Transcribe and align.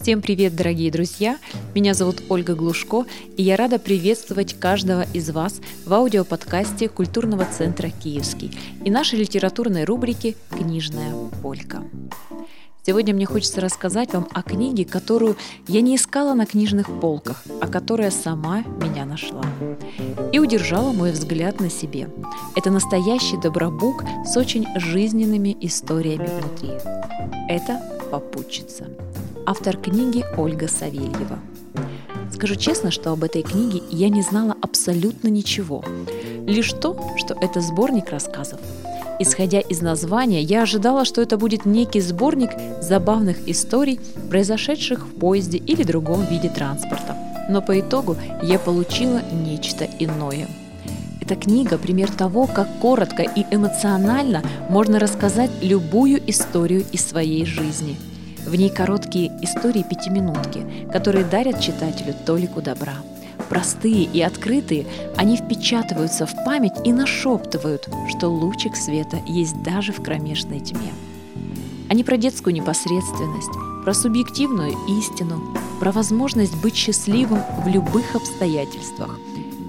Всем 0.00 0.20
привет, 0.20 0.56
дорогие 0.56 0.90
друзья! 0.90 1.38
Меня 1.74 1.94
зовут 1.94 2.22
Ольга 2.28 2.54
Глушко, 2.54 3.04
и 3.36 3.42
я 3.42 3.56
рада 3.56 3.78
приветствовать 3.78 4.58
каждого 4.58 5.06
из 5.12 5.30
вас 5.30 5.60
в 5.86 5.92
аудиоподкасте 5.92 6.88
Культурного 6.88 7.44
центра 7.46 7.88
«Киевский» 7.88 8.50
и 8.84 8.90
нашей 8.90 9.18
литературной 9.20 9.84
рубрики 9.84 10.36
«Книжная 10.50 11.14
полька». 11.42 11.82
Сегодня 12.86 13.14
мне 13.14 13.24
хочется 13.24 13.62
рассказать 13.62 14.12
вам 14.12 14.28
о 14.34 14.42
книге, 14.42 14.84
которую 14.84 15.36
я 15.68 15.80
не 15.80 15.96
искала 15.96 16.34
на 16.34 16.44
книжных 16.44 17.00
полках, 17.00 17.42
а 17.62 17.66
которая 17.66 18.10
сама 18.10 18.62
меня 18.62 19.06
нашла. 19.06 19.44
И 20.32 20.38
удержала 20.38 20.92
мой 20.92 21.12
взгляд 21.12 21.60
на 21.60 21.70
себе. 21.70 22.10
Это 22.56 22.70
настоящий 22.70 23.38
добробук 23.38 24.04
с 24.26 24.36
очень 24.36 24.66
жизненными 24.76 25.56
историями 25.62 26.26
внутри. 26.26 26.72
Это 27.48 27.80
«Попутчица» 28.10 28.86
автор 29.46 29.76
книги 29.76 30.24
Ольга 30.36 30.68
Савельева. 30.68 31.38
Скажу 32.32 32.56
честно, 32.56 32.90
что 32.90 33.12
об 33.12 33.24
этой 33.24 33.42
книге 33.42 33.82
я 33.90 34.08
не 34.08 34.22
знала 34.22 34.56
абсолютно 34.62 35.28
ничего. 35.28 35.84
Лишь 36.46 36.72
то, 36.72 36.96
что 37.16 37.36
это 37.40 37.60
сборник 37.60 38.10
рассказов. 38.10 38.60
Исходя 39.20 39.60
из 39.60 39.80
названия, 39.80 40.40
я 40.40 40.62
ожидала, 40.62 41.04
что 41.04 41.22
это 41.22 41.36
будет 41.36 41.66
некий 41.66 42.00
сборник 42.00 42.50
забавных 42.80 43.48
историй, 43.48 44.00
произошедших 44.30 45.06
в 45.06 45.14
поезде 45.14 45.58
или 45.58 45.84
другом 45.84 46.24
виде 46.26 46.48
транспорта. 46.48 47.16
Но 47.48 47.60
по 47.62 47.78
итогу 47.78 48.16
я 48.42 48.58
получила 48.58 49.20
нечто 49.32 49.86
иное. 49.98 50.48
Эта 51.20 51.36
книга– 51.36 51.78
пример 51.78 52.10
того, 52.10 52.46
как 52.46 52.68
коротко 52.80 53.22
и 53.22 53.44
эмоционально 53.50 54.42
можно 54.68 54.98
рассказать 54.98 55.50
любую 55.62 56.20
историю 56.28 56.84
из 56.92 57.06
своей 57.06 57.44
жизни– 57.46 57.96
в 58.46 58.54
ней 58.54 58.70
короткие 58.70 59.32
истории-пятиминутки, 59.42 60.88
которые 60.92 61.24
дарят 61.24 61.60
читателю 61.60 62.14
толику 62.26 62.62
добра. 62.62 62.94
Простые 63.48 64.04
и 64.04 64.20
открытые, 64.20 64.86
они 65.16 65.36
впечатываются 65.36 66.26
в 66.26 66.34
память 66.44 66.74
и 66.84 66.92
нашептывают, 66.92 67.88
что 68.08 68.28
лучик 68.28 68.76
света 68.76 69.18
есть 69.26 69.62
даже 69.62 69.92
в 69.92 70.02
кромешной 70.02 70.60
тьме. 70.60 70.92
Они 71.88 72.04
про 72.04 72.16
детскую 72.16 72.54
непосредственность, 72.54 73.50
про 73.84 73.92
субъективную 73.92 74.74
истину, 74.88 75.56
про 75.80 75.92
возможность 75.92 76.60
быть 76.62 76.74
счастливым 76.74 77.40
в 77.64 77.68
любых 77.68 78.14
обстоятельствах 78.14 79.18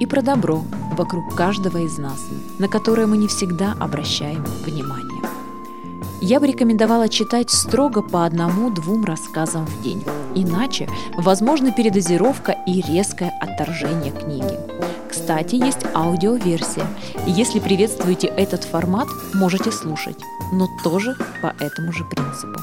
и 0.00 0.06
про 0.06 0.22
добро 0.22 0.64
вокруг 0.96 1.34
каждого 1.34 1.78
из 1.78 1.98
нас, 1.98 2.20
на 2.58 2.68
которое 2.68 3.06
мы 3.06 3.16
не 3.16 3.28
всегда 3.28 3.74
обращаем 3.78 4.44
внимание 4.64 5.07
я 6.20 6.40
бы 6.40 6.46
рекомендовала 6.46 7.08
читать 7.08 7.50
строго 7.50 8.02
по 8.02 8.24
одному-двум 8.24 9.04
рассказам 9.04 9.66
в 9.66 9.82
день. 9.82 10.04
Иначе 10.34 10.88
возможна 11.16 11.72
передозировка 11.72 12.56
и 12.66 12.80
резкое 12.82 13.32
отторжение 13.40 14.12
книги. 14.12 14.58
Кстати, 15.08 15.54
есть 15.54 15.84
аудиоверсия. 15.94 16.86
Если 17.26 17.60
приветствуете 17.60 18.26
этот 18.26 18.64
формат, 18.64 19.08
можете 19.34 19.70
слушать, 19.70 20.18
но 20.52 20.68
тоже 20.82 21.16
по 21.40 21.54
этому 21.60 21.92
же 21.92 22.04
принципу. 22.04 22.60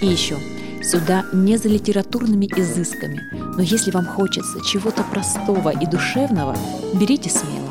И 0.00 0.06
еще, 0.06 0.36
сюда 0.82 1.24
не 1.32 1.56
за 1.56 1.68
литературными 1.68 2.46
изысками, 2.46 3.28
но 3.32 3.62
если 3.62 3.90
вам 3.90 4.06
хочется 4.06 4.64
чего-то 4.64 5.02
простого 5.04 5.70
и 5.70 5.86
душевного, 5.86 6.56
берите 6.94 7.30
смело. 7.30 7.69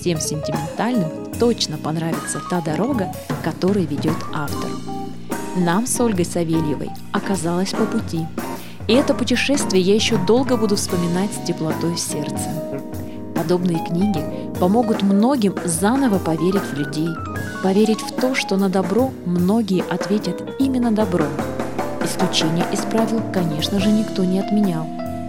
Всем 0.00 0.18
сентиментальным 0.18 1.10
точно 1.38 1.76
понравится 1.76 2.40
та 2.48 2.62
дорога, 2.62 3.12
которой 3.44 3.84
ведет 3.84 4.16
автор. 4.32 4.70
Нам 5.58 5.86
с 5.86 6.00
Ольгой 6.00 6.24
Савельевой 6.24 6.88
оказалось 7.12 7.72
по 7.72 7.84
пути. 7.84 8.26
И 8.88 8.94
это 8.94 9.12
путешествие 9.12 9.82
я 9.82 9.94
еще 9.94 10.16
долго 10.16 10.56
буду 10.56 10.76
вспоминать 10.76 11.30
с 11.34 11.46
теплотой 11.46 11.96
в 11.96 12.00
сердце. 12.00 12.48
Подобные 13.34 13.84
книги 13.84 14.24
помогут 14.58 15.02
многим 15.02 15.54
заново 15.66 16.18
поверить 16.18 16.62
в 16.62 16.78
людей, 16.78 17.10
поверить 17.62 18.00
в 18.00 18.18
то, 18.18 18.34
что 18.34 18.56
на 18.56 18.70
добро 18.70 19.10
многие 19.26 19.82
ответят 19.82 20.42
именно 20.58 20.92
добром. 20.92 21.32
Исключения 22.02 22.64
из 22.72 22.80
правил, 22.86 23.20
конечно 23.34 23.78
же, 23.78 23.90
никто 23.90 24.24
не 24.24 24.38
отменял. 24.38 24.86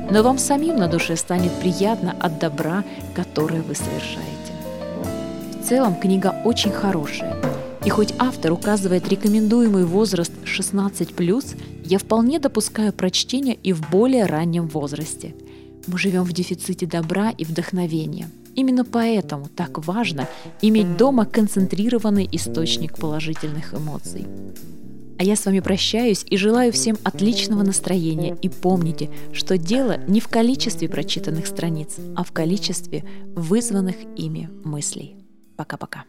Но 0.09 0.24
вам 0.24 0.38
самим 0.38 0.78
на 0.78 0.88
душе 0.88 1.18
станет 1.18 1.51
приятно 1.59 2.16
от 2.22 2.40
добра, 2.40 2.85
которое 3.13 3.62
вы 3.62 3.75
совершаете 3.75 4.41
целом 5.71 5.95
книга 5.95 6.35
очень 6.43 6.69
хорошая. 6.69 7.37
И 7.85 7.89
хоть 7.89 8.13
автор 8.19 8.51
указывает 8.51 9.07
рекомендуемый 9.07 9.85
возраст 9.85 10.33
16+, 10.43 11.55
я 11.85 11.97
вполне 11.97 12.39
допускаю 12.39 12.91
прочтение 12.91 13.55
и 13.55 13.71
в 13.71 13.89
более 13.89 14.25
раннем 14.25 14.67
возрасте. 14.67 15.33
Мы 15.87 15.97
живем 15.97 16.23
в 16.23 16.33
дефиците 16.33 16.85
добра 16.85 17.29
и 17.29 17.45
вдохновения. 17.45 18.29
Именно 18.53 18.83
поэтому 18.83 19.47
так 19.47 19.87
важно 19.87 20.27
иметь 20.61 20.97
дома 20.97 21.25
концентрированный 21.25 22.27
источник 22.33 22.97
положительных 22.97 23.73
эмоций. 23.73 24.25
А 25.19 25.23
я 25.23 25.38
с 25.38 25.45
вами 25.45 25.61
прощаюсь 25.61 26.25
и 26.29 26.35
желаю 26.35 26.73
всем 26.73 26.97
отличного 27.05 27.63
настроения. 27.63 28.35
И 28.41 28.49
помните, 28.49 29.09
что 29.31 29.57
дело 29.57 30.01
не 30.05 30.19
в 30.19 30.27
количестве 30.27 30.89
прочитанных 30.89 31.47
страниц, 31.47 31.95
а 32.17 32.25
в 32.25 32.33
количестве 32.33 33.05
вызванных 33.35 33.95
ими 34.17 34.49
мыслей. 34.65 35.20
Пока-пока. 35.61 36.05